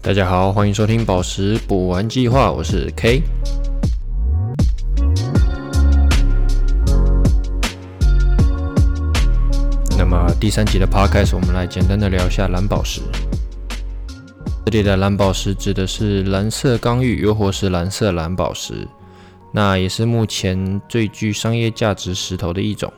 [0.00, 3.20] 大家好，欢迎收听宝石补完计划，我是 K。
[9.98, 13.02] 那么第三集的 Podcast，我们来简单的聊一下蓝宝石。
[14.66, 18.86] 这里的蓝宝石指的是蓝色刚玉，又或是蓝色蓝宝石，
[19.52, 22.90] 那也是目前最具商业价值石头的一种。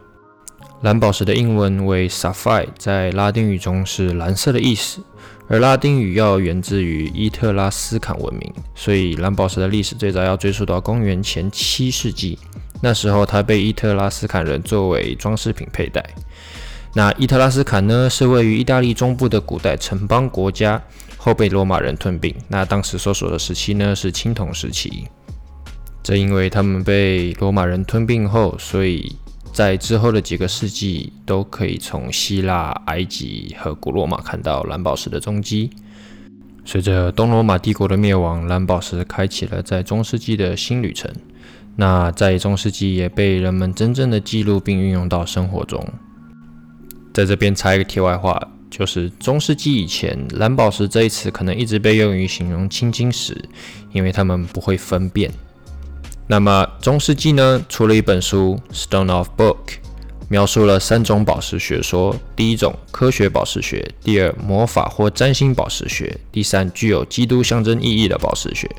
[0.83, 5.03] 蓝宝石的英文为 sapphire，在拉丁语中是蓝色的意思，
[5.51, 12.39] 而拉丁语要源自于伊特拉斯坎文明，所以蓝宝石的历史最早要追溯到公元前七世纪。
[12.81, 16.03] 那时候它被伊特拉斯坎人作为装饰品佩戴。
[16.95, 20.81] 那伊特拉斯坎呢，是位于意大利中部的古代城邦国家，
[21.17, 22.33] 后被罗马人吞并。
[22.47, 25.09] 那当时所属的时期呢，是青铜时期。
[26.01, 29.17] 正因为他们被罗马人吞并后，所以
[29.53, 35.71] 在之后的几个世纪，都可以从希腊、埃及和古罗马看到蓝宝石的踪迹。
[36.65, 41.11] 随着东罗马帝国的灭亡，蓝宝石开启了在中世纪的新旅程。
[41.77, 45.85] 那在中世纪也被人们真正的记录并运用到生活中。
[47.13, 53.37] 在这边插一个题外话，就是中世纪以前，蓝宝石这一词可能一直被用于形容青金石，
[53.93, 55.31] 因为他们不会分辨。
[56.31, 59.57] 那么中世纪呢，出了一本书《Stone of Book》，
[60.29, 68.71] 描述了三种宝石学说：第一种科学宝石学，第二魔法或占星宝石学，第三具有基督象征意义的宝石学。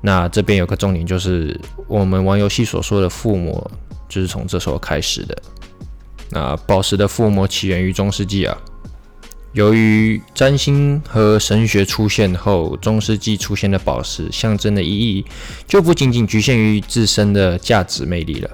[0.00, 3.68] 那这边有个重点，就是我们玩游戏所说的附魔，
[4.08, 5.36] 就是从这时候开始的。
[6.30, 8.56] 那宝石的附魔起源于中世纪啊。
[9.52, 15.24] 由于占星和神学出现后，中世纪出现的宝石象征的意义
[15.66, 18.50] 就不仅仅局限于自身的价值魅力了。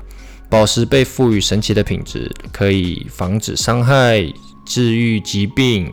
[0.48, 4.24] 宝石被赋予神奇的品质，可以防止伤害、
[4.64, 5.92] 治愈疾病，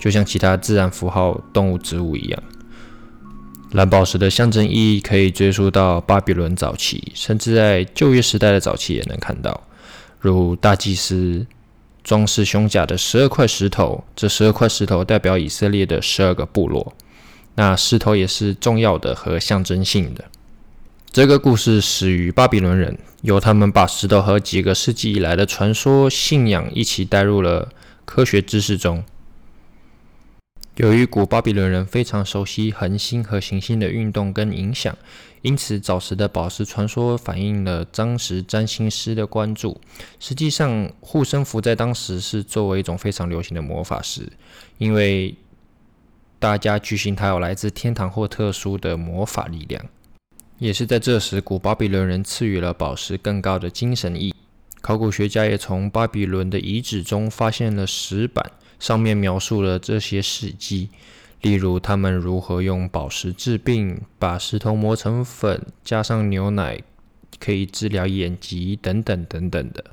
[0.00, 2.42] 就像其他自然符号、动物、植物一样。
[3.70, 9.62] 蓝宝石的象征意义可以追溯到巴比伦早期，甚至在旧约时代的早期也能看到，
[10.18, 11.46] 如大祭司。
[12.02, 16.94] 装饰胸甲的十二块石头，这十二块石头代表以色列的十二个部落。
[17.56, 20.24] 那石头也是重要的和象征性的。
[21.12, 27.68] 这个故事始于巴比伦人，由他们把石头和几个世纪以来的传说信仰一起带入了
[28.04, 29.02] 科学知识中。
[30.80, 34.96] 由于古巴比伦人非常熟悉恒星和行星的运动跟影响。
[35.42, 39.78] 因此，早时的宝石传说反映了当时占星师的关注。
[40.18, 44.26] 实际上，护身符在当时是作为一种非常流行的魔法石，
[44.78, 45.34] 因为
[46.38, 49.84] 大家据信它有来自天堂或特殊的魔法力量。
[50.56, 54.34] 也是在这时，古巴比伦人赐予了宝石更高的精神意义。
[54.80, 60.88] 考古学家也从巴比伦的遗址中发现了石板，上面描述了这些事迹。
[61.42, 66.82] 例如，他们如何用宝石治病，把石头磨成粉，加上牛奶
[67.38, 69.84] 可以治疗眼疾等等等等的。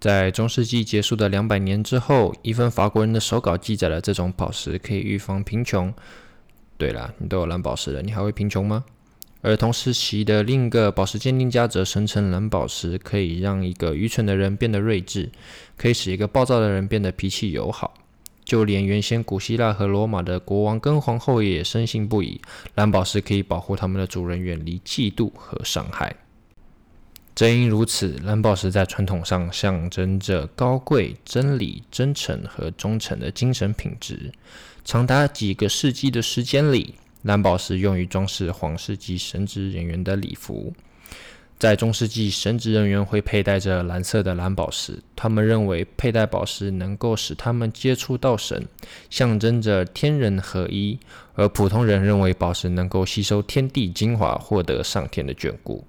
[0.00, 5.92] 在中世纪结束的两百年之后，一份法国人的手稿记载了这种宝石可以预防贫穷。
[6.78, 8.84] 对了，你都有蓝宝石了，你还会贫穷吗？
[9.42, 15.30] 而同时期的另一个宝石鉴定家则声称，蓝宝石可以让一个愚蠢的人变得睿智，
[15.76, 17.94] 可以使一个暴躁的人变得脾气友好。
[18.44, 22.40] 就连原先古希腊和罗马的国王跟皇后也深信不疑，
[22.76, 26.14] 蓝宝石可以保护他们的主人远离嫉妒和伤害。
[27.34, 34.32] 正因如此，蓝宝石在传统上象征着高贵、真理、真诚和忠诚的精神品质。
[34.84, 36.94] 长达几个世纪的时间里，
[37.26, 40.72] 蓝宝石用于装饰皇室及神职人员的礼服。
[41.58, 48.64] 在中世纪，神职人员会佩戴着蓝色的蓝宝石，他们认为佩戴宝石能够使他们接触到神，
[49.10, 51.00] 象征着天人合一；
[51.34, 55.84] 而普通人认为宝石能够吸收天地精华，获得上天的眷顾。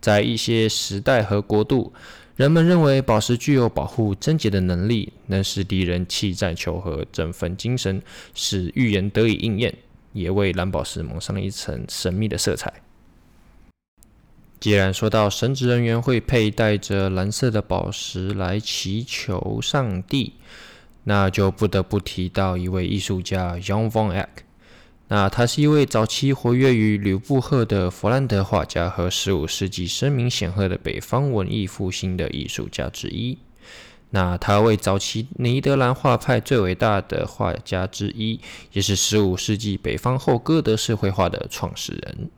[0.00, 1.92] 在一些时代和国度，
[2.36, 8.00] 人们认为宝石具有保护贞洁的能力，能使敌人弃战求和，振奋精神，
[8.32, 9.74] 使预言得以应验，
[10.18, 12.72] 也为蓝宝石蒙上了一层神秘的色彩。
[14.60, 20.34] 既然说到神职人员会佩戴着蓝色的宝石来祈求上帝，
[21.04, 24.26] 那就不得不提到一位艺术家 Jan van Eck。
[25.10, 33.38] 那他是一位早期活跃于吕布赫的弗兰德画家和15世纪声名显赫的北方文艺复兴的艺术家之一。
[34.10, 38.40] 那他为早期尼德兰画派最伟大的画家之一，
[38.72, 42.30] 也是15世纪北方后哥德式绘画的创始人。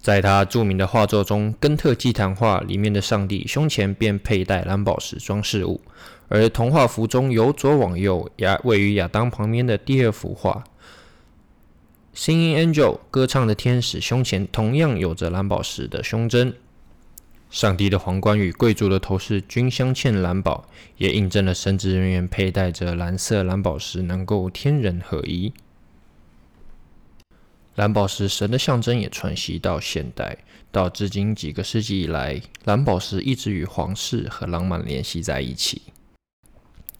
[0.00, 5.80] 在他著名的画作中，《根特祭坛画》里面的上帝胸前便佩戴蓝宝石装饰物，
[6.26, 10.64] 而童话服中由左往右亚位于亚当旁边的第二幅画
[12.16, 16.52] ，Singing Angel 歌唱的天使胸前同样有着蓝宝石的胸针。
[17.52, 20.66] 上帝的皇冠与贵族的头饰均镶嵌蓝宝，
[20.96, 25.52] 也印证了神职人员佩戴着蓝色蓝宝石能够天人合一。
[27.74, 30.38] 蓝宝石神的象征也传袭到现代，
[30.70, 35.82] 到至今几个世纪以来，蓝宝石一直与皇室和浪漫联系在一起。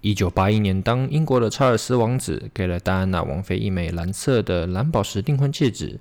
[0.03, 5.99] 一九八一年，当英国的查尔斯王子给了戴安娜王妃一枚蓝色的蓝宝石订婚戒指，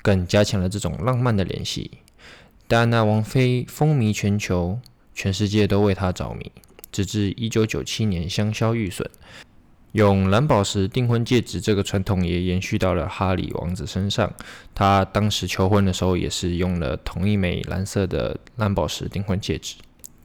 [0.00, 1.90] 更加强了这种浪漫的联系。
[2.72, 4.78] 戴安娜王妃风靡全球，
[5.14, 6.50] 全世界都为她着迷，
[6.90, 9.06] 直至一九九七年香消玉损。
[9.92, 14.32] 用蓝宝石订婚戒指这个传统也延续到了哈里王子身上，
[14.74, 19.74] 他当时求婚的时候也是用了同一枚蓝色的蓝宝石订婚戒指。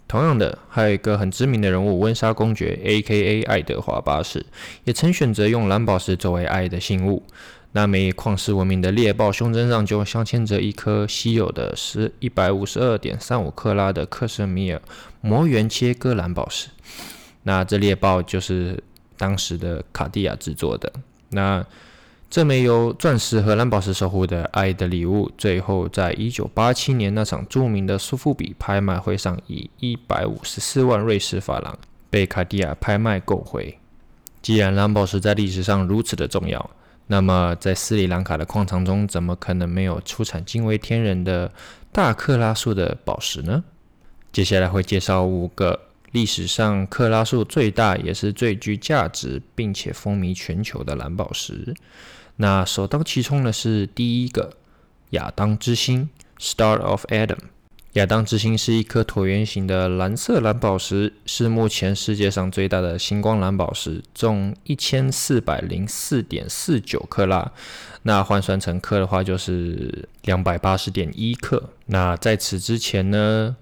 [0.07, 3.43] 同样的，还有一个很知名的人物温莎公爵 （A.K.A.
[3.43, 4.45] 爱德华八世）
[4.85, 7.23] 也曾选择用蓝宝石作为爱的信物。
[7.77, 14.81] 那枚旷世闻名的猎豹胸针上就镶嵌着一颗稀有的是一百五十二点三五克拉的克什米尔
[15.21, 16.69] 魔圆切割蓝宝石。
[17.43, 18.83] 那这猎豹就是
[19.15, 20.91] 当时的卡地亚制作的。
[21.29, 21.63] 那
[22.31, 31.77] 这枚由钻石和蓝宝石守护的爱的礼物，最后在一九八七年那场著名的苏富比拍卖会上，以一百五十四万瑞士法郎
[32.09, 33.77] 被卡地亚拍卖购回。
[34.41, 36.71] 既然蓝宝石在历史上如此的重要，
[37.07, 41.51] 那么在斯里兰卡的矿场中，怎么可能没有出产惊为天人的
[41.91, 43.63] 大克拉数的宝石呢？
[44.31, 45.79] 接下来会介绍五个
[46.11, 51.73] 历史上克拉数最大，也是最具价值，并且风靡全球的蓝宝石。
[52.35, 54.53] 那首当其冲的是第一个
[55.11, 57.37] 亚当之星 （Star of Adam）。
[57.97, 67.51] 亚当之星是一颗椭圆形的蓝色蓝宝石，是目前世界上最大的星光蓝宝石，重一千四百零四点四九克拉。
[68.03, 71.71] 那换算成克的话，就是两百八十点一克。
[71.87, 73.55] 那在此之前呢，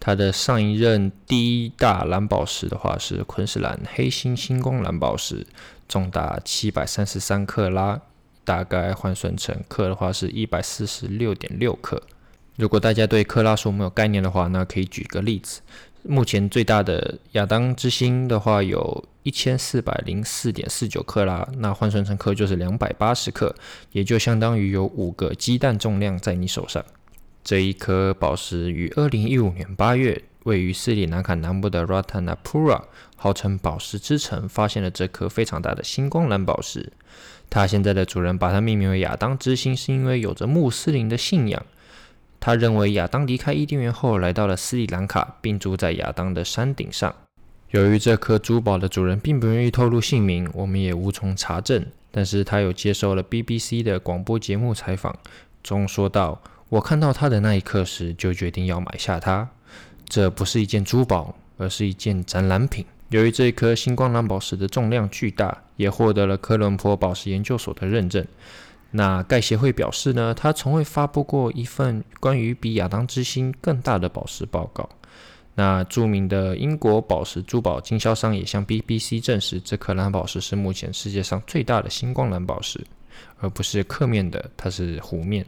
[0.00, 5.46] 它的上一任第一大蓝宝石的话是昆士兰黑星星光蓝宝石。
[5.86, 8.00] 重达七百三十三克拉，
[8.42, 12.02] 大概换算成克的话是一百四十六点六克。
[12.56, 15.60] 如果大家对克拉数没有概念的话，那可以举个例子：
[16.02, 23.54] 目前最大的亚当之星的话有一千四百零四点四九克拉，那换算成克就是两百八十克，
[23.92, 26.84] 也就相当于有五个鸡蛋重量在你手上。
[27.44, 30.22] 这一颗宝石于二零一五年八月。
[30.46, 32.84] 位于斯里兰卡南部的 Ratanapura，
[33.16, 36.92] 号称宝石之城，发现了这颗非常大的星光蓝宝石。
[37.50, 41.66] 它现在的主人把它命名为亚当之星，是因为有着穆斯林的信仰。
[42.46, 47.12] 他认为亚当离开伊甸园后，来到了斯里兰卡，并住在亚当的山顶上。
[47.70, 51.84] 由于这颗珠宝的主人并不愿意透露姓名，我们也无从查证。
[52.12, 55.18] 但是他有接受了 BBC 的广播节目采访，
[55.64, 56.40] 中说道
[56.70, 59.48] ：“我看到它的那一刻时，就决定要买下它。”
[60.08, 62.86] 这不是一件珠宝，而是一件展览品。
[63.08, 68.24] 由于这颗星光蓝宝石的重量巨大，也获得了科伦坡宝石研究所的认证。
[68.90, 74.88] 那该协会表示呢，他从未发布过一份关于比亚当之星更大的宝石报告。
[75.54, 82.78] 那著名的英国宝石珠宝经销商也向 BBC 证实，这颗蓝宝石是目前世界上最大的星光蓝宝石，
[83.40, 85.44] 而不是刻面的，它是弧面。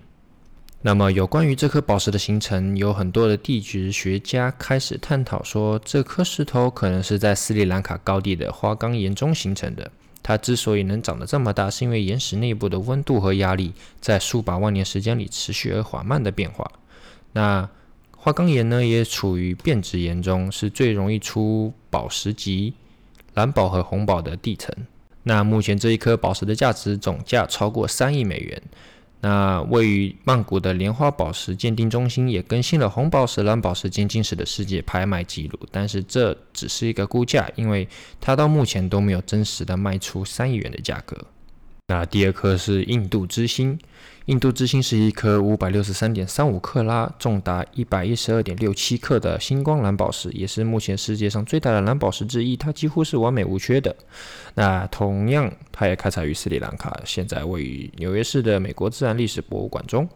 [0.80, 9.90] 那么，有关于这颗宝石的形成，有很多的地质学家开始探讨说，这颗石头可能是在斯里兰卡高地的花岗岩中形成的。
[10.28, 16.70] 它之所以能长得这么大，是因为岩石内部的温度和压力在数百万年时间里持续而缓慢的变化。
[17.32, 17.66] 那
[18.14, 22.75] 花岗岩呢，也处于变质岩中，是最容易出宝石级
[23.32, 24.70] 蓝宝和红宝的地层。
[25.23, 28.62] 那目前这一颗宝石的价值总价超过三亿美元。
[29.20, 37.88] 那位于曼谷的莲花宝石鉴定中心也更新了红宝石、蓝宝石鉴定史的世界拍卖记录，但是这只是一个估价，因为
[38.20, 41.16] 它到目前都没有真实的卖出三亿元的价格。
[41.90, 43.78] 那第二颗是印度之星。
[44.26, 52.54] 印度之星是一颗五百六十三点三五克拉、重达一百一十二点六七克的星光蓝宝石，也是目前世界上最大的蓝宝石之一。
[52.59, 53.97] 它几乎是完美无缺的。
[54.54, 60.07] 那同样，它也开采于斯里兰卡，现在位于纽约市的美国自然历史博物馆中。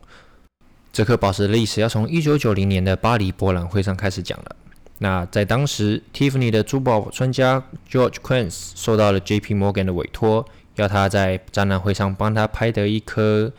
[0.92, 4.56] 这颗宝石的历史要从一九九零年的巴黎博览会上开始讲了。
[4.98, 9.54] 那在当时，Tiffany 的珠宝专家 George Quince 受到了 J.P.
[9.54, 13.52] Morgan 的委托，要他在展览会上帮他拍得一颗。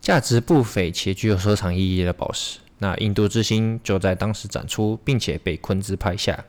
[0.00, 6.44] 价值不菲且具有收藏意义的宝石，那印度之星就在当时展出，并且被昆兹拍下。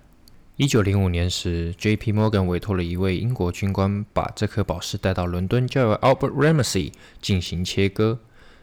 [0.56, 2.14] 一九零五年时，J.P.
[2.14, 8.20] Morgan 委托了一位英国军官把这颗宝石带到伦敦，交由 Albert Ramsey 进行切割。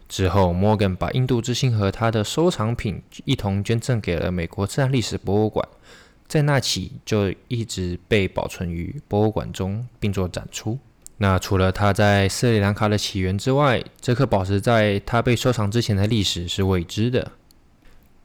[0.09, 5.67] 之后，Morgan 把印度之星和他的收藏品一同捐赠给了美国自然历史博物馆，
[6.29, 10.79] 在那起就一直被保存于博物馆中，并做展出。
[11.19, 17.33] 那除了它在斯里兰卡的起源之外，这颗宝石在它被收藏之前的历史是未知的。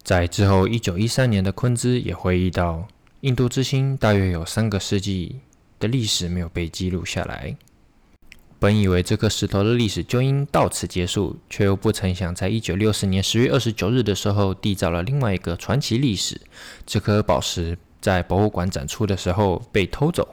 [0.03, 2.87] 在之后，一九一三年的昆兹也回忆到。
[3.21, 5.41] 印度之星大约有三个世纪
[5.79, 7.55] 的历史没有被记录下来。
[8.57, 16.41] 本以为这颗石头的历史就应到此结束，却又不曾想，在一九六四年十月二十九日的时候，缔造了另外一个传奇历史。
[16.85, 20.27] 这颗宝石在博物馆展出的时候被偷走，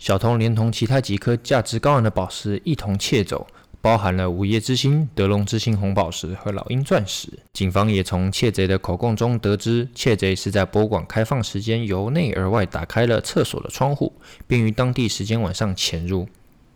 [0.00, 3.46] 小童连同其他几颗价值高昂的宝石一同窃走。
[3.82, 7.28] 包含了午夜之星、德隆之星红宝石和老鹰钻石。
[7.54, 14.12] 警方也从窃贼的口供中得知，窃贼是在博物馆开放时间由内而外打开了厕所的窗户，
[14.46, 16.28] 并于当地时间晚上潜入。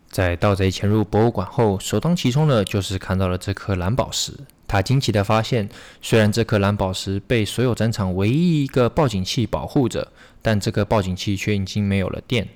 [0.09, 4.33] 在盗贼潜入博物馆后，首当其冲的就是看到了这颗蓝宝石。
[4.67, 5.69] 他惊奇地发现，
[6.01, 12.47] 虽然这颗蓝宝石被所有展场唯一一个报警器保护着，但这个报警器却已经没有了电。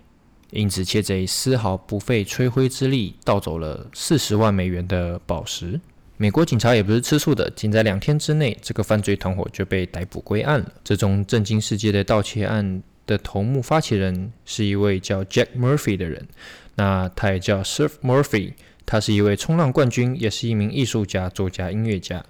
[0.52, 5.80] 因此，窃贼丝毫不费吹灰之力盗走了四十万美元的宝石。
[6.18, 10.74] 美国警察也不是吃素的，仅在两天之内，这个犯罪团伙就被逮捕归案了。
[10.84, 16.28] 这宗震惊世界的盗窃案的头目发起人是一位叫 Jack Murphy 的人，
[16.76, 18.54] 那他也叫 Surf Murphy，
[18.86, 22.26] 他是一位冲浪冠军，也是一名艺术家、作家、音乐家。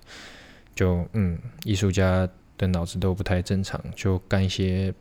[0.76, 4.94] 就嗯，艺术家的脑子都不太正常，就干一些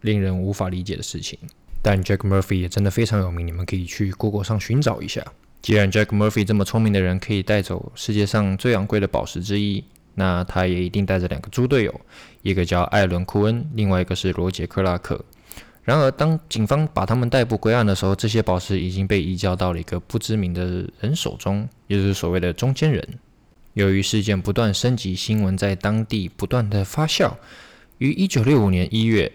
[0.00, 1.38] 令人无法理解的事情。
[1.82, 5.20] 但 Jack Murphy 也真的非常有名，你们可以去 Google 上寻找一下。
[5.60, 9.84] 既然 Jack Murphy 这么聪明的人可以带走世界上最昂贵的宝石之一，
[10.14, 12.00] 那他也一定带着两个猪队友，
[12.42, 15.24] 一个叫艾伦·库恩，另外一个是罗杰·克拉克。
[15.82, 23.06] 然而，当警方把他们逮捕归案的时候，这些宝石已经被移交到了一个不知名的人手中，也就是所谓的中间人。
[23.74, 27.32] 由于事件不断升级，新闻在当地不断的发酵，
[27.98, 29.32] 于1965年1月。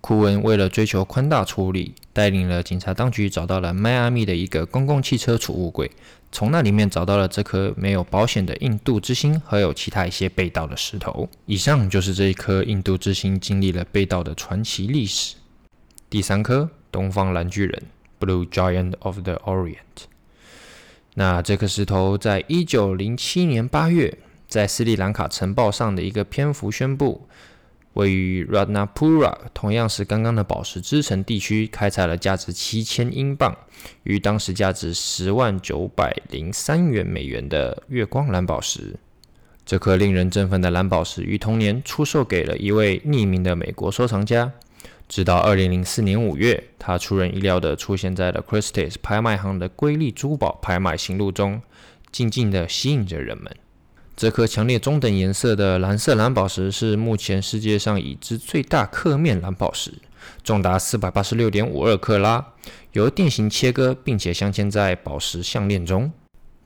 [0.00, 5.90] 库恩为了追求宽大处理，带领了警察当局找到了迈阿密的一个公共汽车储物柜，
[6.30, 11.28] 从那里面找到了这颗没有保险的印度之星，还有其他一些被盗的石头。
[11.46, 15.34] 以上就是这一颗印度之星经历了被盗的传奇历史。
[16.08, 17.82] 第三颗东方蓝巨人
[18.20, 20.06] （Blue Giant of the Orient）。
[21.14, 27.26] 那这颗石头在一九零七年八月，在斯里兰卡晨报上的一个篇幅宣布。
[27.98, 33.56] 位于 Ratnapura，同样是刚刚的宝石之城地区，开采了价值七千英镑，
[34.04, 38.94] 于当时价值十万九百零三元美元的月光蓝宝石。
[39.66, 44.52] 这颗令人振奋的蓝宝石于同年出售给了一位匿名的美国收藏家，
[45.08, 51.60] 直到二零零四年五月，它出人意料地出现在了 Christie's 拍卖行的瑰丽珠宝拍卖行录中，
[52.12, 53.52] 静静地吸引着人们。
[54.18, 59.92] 这颗强烈中等颜色的蓝色蓝宝石是目前世界上已知最大刻面蓝宝石，
[60.42, 62.44] 重达四百八十六点五二克拉，
[62.94, 66.10] 由电型切割，并且镶嵌在宝石项链中。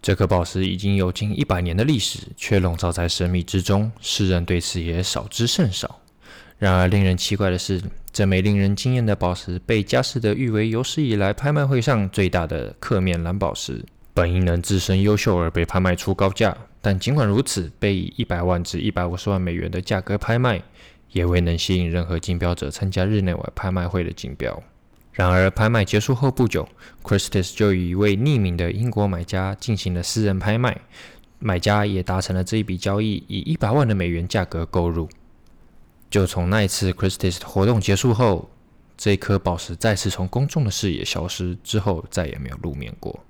[0.01, 6.01] 这颗宝石已经有近一百年的历史，却笼罩在神秘之中，世人对此也少之甚少。
[6.57, 16.57] 然而，令人奇怪的是，这枚令人惊艳的宝石被佳士得誉为有史以来拍卖会上最大的刻面蓝宝石，本应能自身优秀而被拍卖出高价。
[16.81, 20.61] 但尽管如此，被以一百万至一百五十万美元的价格拍卖，
[21.13, 24.63] 也未能吸引任何竞标者参加日内瓦拍卖会的竞标。
[25.13, 26.69] 然而，拍卖结束后不久
[27.03, 30.81] ，Christie's 就与一位匿名的英国买家进行了私人拍卖，
[31.39, 35.09] 买家也达成了这一笔交易，以一百万的美元价格购入。
[36.11, 38.51] 就从那一次 Christie's 活动结束后，
[38.97, 43.21] 这颗宝石再次从公众的视野消失，之后再也没有露面过。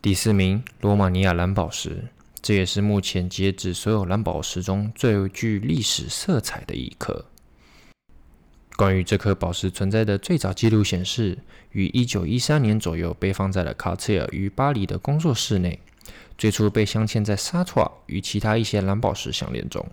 [0.00, 2.04] 第四名，罗马尼亚蓝宝石。
[2.40, 7.24] 这也是目前截止所有蓝宝石中最具历史色彩的一颗。
[8.76, 11.36] 关于这颗宝石存在的最早记录显示，
[11.72, 15.80] 于1913年左右被放在了卡切尔于巴黎的工作室内，
[16.38, 19.84] 最初被镶嵌在沙托与其他一些蓝宝石项链中。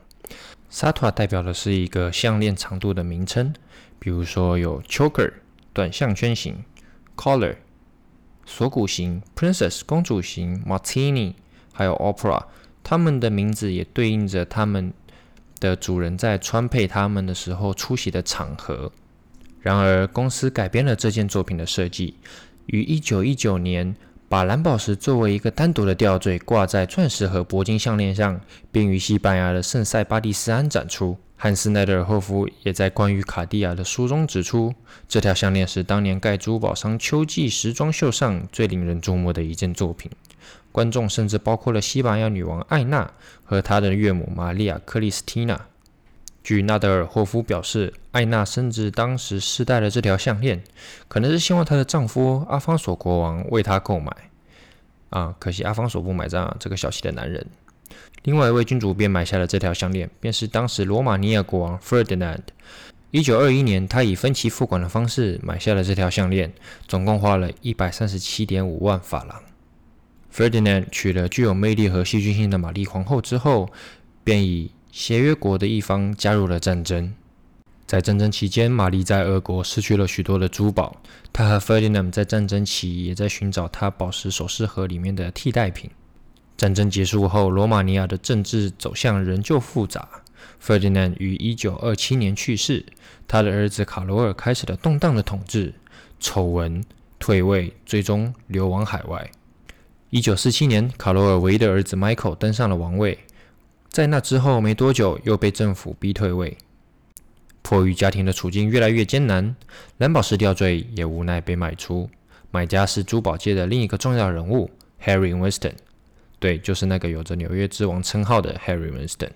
[0.70, 3.52] 沙托代表的是一个项链长度的名称，
[3.98, 5.34] 比如说有 choker
[5.74, 6.64] 短项圈型、
[7.18, 7.56] collar
[8.46, 11.34] 锁骨型、princess 公主型、martini。
[11.78, 12.42] 还有 opera，
[12.82, 14.94] 他们的名字也对应着他们
[15.60, 18.90] 的主人在穿配他们的时候出席的场合。
[19.60, 22.16] 然而，公司改编了这件作品的设计，
[22.68, 23.94] 于1919年
[24.30, 28.40] 把蓝宝石作为一个单独的吊坠挂在钻石和铂金项链上，
[28.72, 31.18] 并于西班牙的圣塞巴蒂斯安展出。
[31.38, 34.74] 汉斯奈德尔霍夫也在关于卡地亚的书中指出，
[35.08, 40.10] 这条项链是当年盖珠宝商秋季时装秀上最令人注目的一件作品。
[40.72, 43.12] 观众甚至包括了西班牙女王艾娜
[43.44, 45.68] 和她的岳母玛利亚·克里斯蒂娜。
[46.44, 50.64] 据纳德尔霍夫表示，艾娜甚至当时试戴了这条项链，
[51.08, 54.12] 可能是希望她的丈夫阿方索国王为她购买。
[55.10, 57.46] 啊，可惜阿方索不买账，这个小气的男人。
[58.24, 62.40] 另外一位君主便买下了这条项链，便是当时罗马尼亚国王 Ferdinand。
[63.12, 66.52] 一九二一年，他以分期付款的方式买下了这条项链，
[66.88, 69.42] 总共花了一百三十七点五万法郎。
[70.34, 73.70] Ferdinand 娶了具有魅力和戏剧性的玛丽皇后之后，
[74.24, 77.14] 便以协约国的一方加入了战争。
[77.86, 81.00] 在战争期间，玛丽在俄国失去了许多的珠宝。
[81.32, 85.90] 她和 Ferdinand 在战争期也在寻找她宝石首饰盒里面的替代品。
[86.58, 90.08] 战争结束后，罗马尼亚的政治走向仍旧复杂。
[90.64, 92.86] Ferdinand 于1927年去世，
[93.28, 95.74] 他的儿子卡罗尔开始了动荡的统治。
[96.20, 96.84] 丑闻、
[97.20, 99.30] 退位，最终流亡海外。
[100.10, 103.20] 一九四七年，卡罗尔唯一的儿子 Michael 登上了王位。
[103.90, 106.58] 在那之后没多久，又被政府逼退位。
[107.62, 109.56] 迫于家庭的处境越来越艰难，
[109.98, 112.10] 蓝宝石吊坠也无奈被卖出。
[112.50, 114.72] 买家是珠宝界的另一个重要人物
[115.04, 115.74] Harry Winston。
[116.46, 119.32] 对，就是那个有着纽约之王称号的 Harry Winston。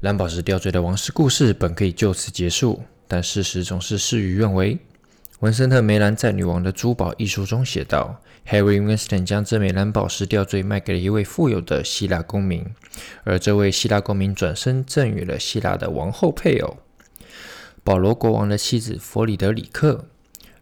[0.00, 4.76] 蓝宝石吊坠的王室故事本可以就此结束，但事实总是事与愿违。
[5.40, 12.62] 文森特·梅兰在《女王的珠宝》一书中写道：“Harry Winston 将这枚蓝宝石吊坠卖给了一位富有的希腊公民，
[13.24, 16.76] 而这位希腊公民转身赠予了希腊的王后配偶
[17.82, 20.04] 保罗国王的妻子弗里德里克。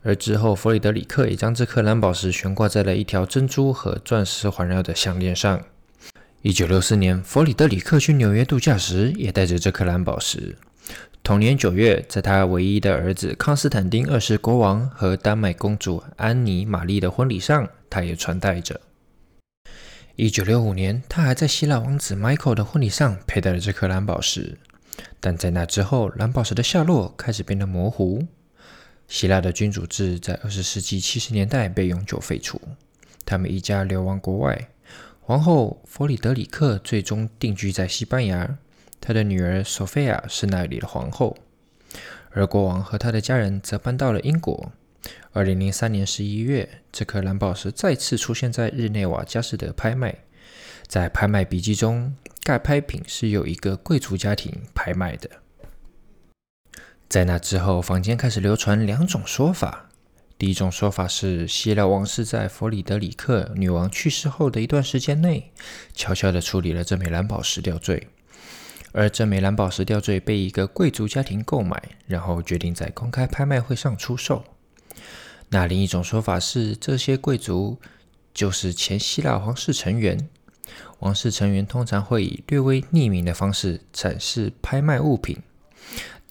[0.04, 5.64] 而之后，弗里德里克也将这颗蓝宝石悬挂在了一条珍珠和钻石环绕的项链上。
[6.42, 10.56] 一九六四年，弗里德里克去纽约度假时，也带着这颗蓝宝石。”
[11.25, 18.78] 同年九月，在他唯一的儿子康斯坦丁二世国王和丹麦公主安妮玛丽的婚礼上，他也穿戴着。
[20.16, 24.59] 一九六五年，他还在希腊王子 Michael 的婚礼上佩戴了这颗蓝宝石。
[25.18, 28.26] 但在那之后，蓝宝石的下落开始变得模糊。
[29.09, 32.61] 希腊的君主制在二十世纪七十年代被永久废除，
[33.25, 34.69] 他们一家流亡国外。
[35.21, 38.59] 皇后弗里德里克最终定居在西班牙。
[39.01, 41.37] 他的女儿索菲亚是那里的皇后，
[42.31, 44.73] 而国王和他的家人则搬到了英国。
[45.33, 50.17] 二零零三年十一月，这颗蓝宝石再次出现在日内瓦佳士得拍卖。
[50.87, 55.29] 在拍卖笔记中，该拍品是由一个贵族家庭拍卖的。
[57.09, 59.90] 在那之后，坊间开始流传两种说法。
[60.37, 65.53] 第一种说法是，希腊王室在弗里德里克女王去世后的一段时间内，
[65.95, 68.09] 悄悄地处理了这枚蓝宝石吊坠。
[68.93, 74.45] 而这枚蓝宝石吊坠被一个贵族家庭购买，然后决定在公开拍卖会上出售。
[75.51, 77.79] 那另一种说法是，这些贵族
[78.33, 80.29] 就是前希腊皇室成员。
[80.99, 85.38] 王室成员通常会以略微匿名的方式展示拍卖物品。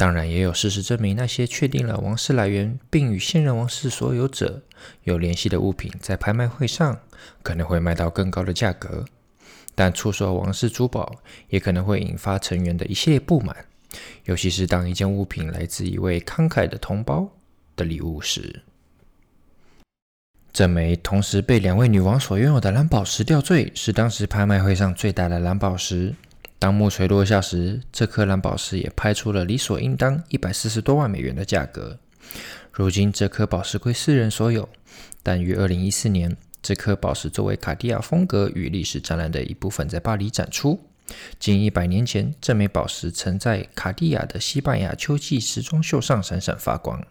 [0.04, 4.62] 当然，也有事实证明，那些确定了王室来源并与现任王室所有者
[5.04, 7.00] 有联系的物品，在拍卖会上
[7.42, 9.06] 可能会卖到更高的价格。
[9.74, 11.16] 但出售王室珠宝
[11.48, 13.56] 也可能会引发成员的一系列不满，
[14.26, 17.30] 尤其是当一件物品来自一位慷慨的同胞
[17.78, 18.62] 的礼物时。
[20.52, 26.14] 这枚同时被两位女王所拥有的蓝宝石吊坠是当时拍卖会上最大的蓝宝石。
[26.64, 32.00] 当木锤落下时，这颗蓝宝石也拍出了理所应当一百四十多万美元的价格。
[32.72, 34.70] 如今，这颗宝石归私人所有，
[35.22, 36.38] 但于二零一四年。
[36.62, 40.80] 这颗宝石作为卡地亚风格与历史展览的一部分，在巴黎展出。
[41.38, 47.06] 近一百年前，这枚宝石曾在卡地亚的西班牙秋季时装秀上闪闪发光。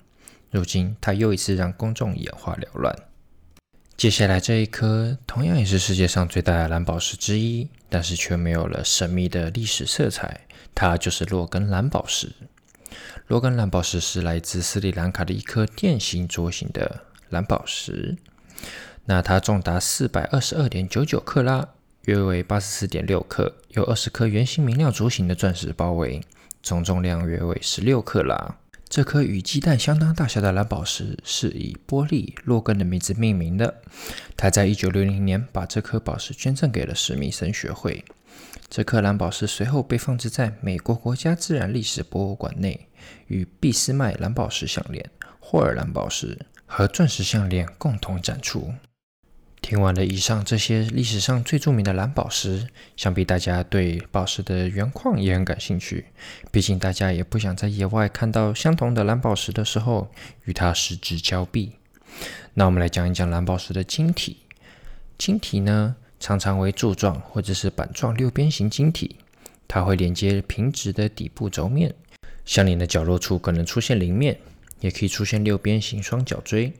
[0.50, 2.96] 如今，它又一次让公众眼花缭乱。
[4.02, 10.40] 接下来这一颗同样也是世界上最大的蓝宝石之一，但是却没有了神秘的历史色彩。
[10.74, 12.32] 它就是洛根蓝宝石。
[13.28, 18.16] 洛根蓝宝石是来自斯里兰卡的一颗电形桌形的蓝宝石。
[19.04, 21.68] 那它重达四百二十二点九九克拉，
[22.06, 26.20] 约为八十四点六克，由二十颗圆形明亮烛形的钻石包围，
[26.60, 28.56] 总重量约为十六克拉。
[28.92, 33.80] 这颗与鸡蛋相当大小的蓝宝石是以波利洛根的名字命名的。
[34.36, 38.04] 他在一九六零年把这颗宝石捐赠给了史密森学会。
[38.68, 42.86] 这颗蓝宝石随后被放置在美国国家自然历史博物馆内，
[43.28, 45.08] 与俾斯麦蓝宝石项链、
[45.40, 48.74] 霍尔蓝宝石和钻石项链共同展出。
[49.62, 56.06] 听完了以上这些历史上最著名的蓝宝石，想必大家对宝石的原矿也很感兴趣。
[56.50, 60.10] 毕竟大家也不想在野外看到相同的蓝宝石的时候
[60.44, 61.72] 与它失之交臂。
[62.54, 64.38] 那我们来讲一讲蓝宝石的晶体。
[65.16, 69.16] 晶体呢，常常为柱状或者是板状六边形晶体，
[69.68, 71.94] 它会连接平直的底部轴面，
[72.44, 74.36] 相邻的角落处可能出现鳞面。
[74.82, 76.74] 也可以出现六边形双角锥，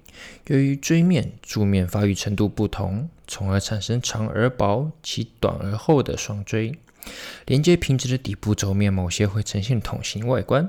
[0.49, 6.79] 由于锥面、柱面发育程度不同，从而产生长而薄及短而厚的双锥。
[7.47, 10.69] 连接平直的底部轴面，某些会呈现筒形外观。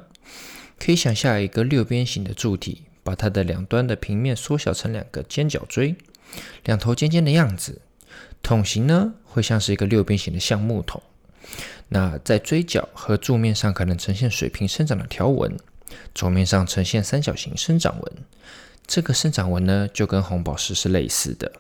[0.79, 5.95] 可以想象一个六边形的柱体，把它的两端的平面缩小成两个尖角锥，
[6.63, 7.81] 两头尖尖的样子。
[8.41, 11.01] 筒形呢，会像是一个六边形的橡木桶。
[11.89, 15.55] 那在锥角和柱面上，可能呈现水平生长的条纹。
[16.13, 18.13] 桌面上呈现三角形生长纹，
[18.85, 21.51] 这个生长纹呢，就跟红宝石是类似的。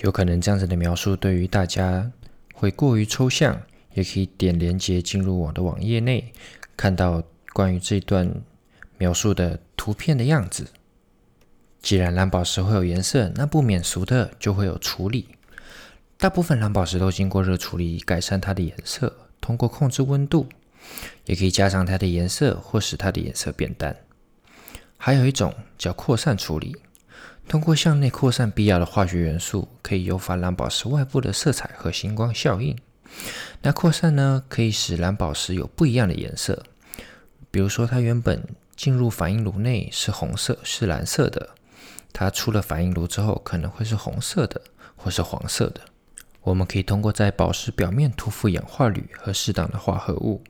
[0.00, 2.10] 有可能这样子的描述对于大家
[2.52, 3.60] 会过于抽象，
[3.94, 6.32] 也可以点连接进入我的网页内，
[6.76, 8.30] 看到关于这段
[8.98, 10.66] 描述的图片的样子。
[11.80, 15.28] 既然蓝宝石会有颜色，那不免俗的就会有处理。
[16.18, 20.46] 大部分蓝宝石都经过热处理，改善它的颜色，通过控制温度。
[21.24, 23.96] 也可以加上它的颜色，或使它的颜色变淡。
[24.96, 26.76] 还有一种叫扩散处理，
[27.48, 32.76] 通过向内扩散必要的化学元素，可以诱发蓝宝石外部的色彩和星光效应。
[33.62, 36.64] 那扩散呢，可以使蓝宝石有不一样的颜色。
[37.50, 38.42] 比如说，它原本
[38.74, 41.50] 进入反应炉内是红色、是蓝色的，
[42.12, 44.60] 它出了反应炉之后，可能会是红色的，
[44.96, 45.80] 或是黄色的。
[46.42, 50.42] 我们可以通过在宝石表面涂覆氧化铝和适当的化合物，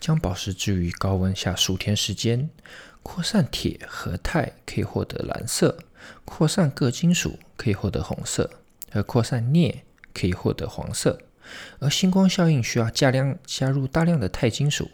[0.00, 2.50] 将宝石置于高温下数天时间，
[3.02, 5.78] 扩散铁和钛可以获得蓝色，
[6.24, 8.50] 扩散铬金属可以获得红色，
[8.92, 11.20] 而扩散镍可以获得黄色。
[11.78, 14.90] 而星光效应需要加量加入大量的钛金属，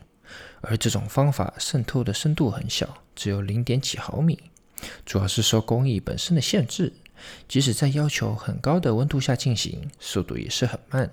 [0.60, 4.38] 而这种方法渗透的深度很小，只有零点几毫米，
[5.04, 6.92] 主要是受工艺本身的限制。
[7.48, 11.10] 即使在要求很高的温度下进行，速度也是很慢。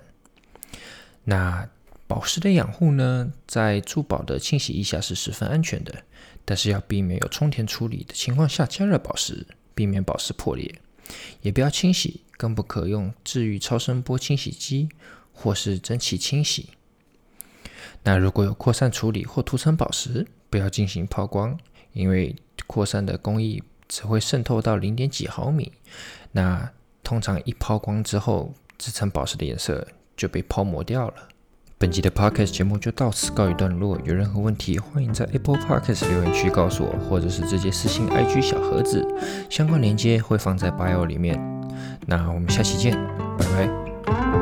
[1.24, 1.68] 那
[2.12, 3.32] 宝石的养护呢？
[3.46, 6.04] 在珠宝的清洗液下是十分安全的，
[6.44, 10.70] 但是要避免有充填处理的情况下加热宝石，避免宝石破裂。
[11.40, 14.90] 也不要清洗，更不可用治愈超声波清洗机
[15.32, 16.68] 或是蒸汽清洗。
[18.02, 21.58] 那如果有扩散处理或涂层宝石，不要进行抛光，
[21.94, 23.62] 因为扩散的工艺。
[23.88, 25.72] 只会渗透到零点几毫米，
[26.32, 26.70] 那
[27.02, 31.28] 通常一抛光之后，这层宝石的颜色就被抛磨掉了。
[31.82, 39.04] 本集的 podcast 节目就到此告一段落，有任何问题，欢迎在 Apple Podcast 留言区告诉我，或者是直接私信 IG 小盒子，
[39.50, 41.36] 相关链接会放在 bio 里面。
[42.06, 42.96] 那我们下期见，
[43.36, 44.41] 拜拜。